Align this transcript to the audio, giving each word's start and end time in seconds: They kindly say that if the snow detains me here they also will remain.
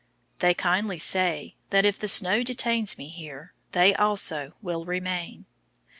They 0.39 0.55
kindly 0.55 0.97
say 0.97 1.57
that 1.69 1.85
if 1.85 1.99
the 1.99 2.07
snow 2.07 2.41
detains 2.41 2.97
me 2.97 3.07
here 3.07 3.53
they 3.73 3.93
also 3.93 4.53
will 4.59 4.83
remain. 4.83 5.45